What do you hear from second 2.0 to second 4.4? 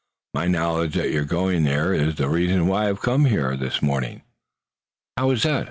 the reason why I've come here this morning."